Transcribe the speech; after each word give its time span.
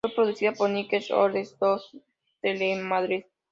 Fue 0.03 0.15
producida 0.15 0.53
por 0.53 0.71
Nickel 0.71 1.03
Odeón 1.13 1.45
Dos 1.59 1.91
y 1.93 2.01
Telemadrid. 2.41 3.25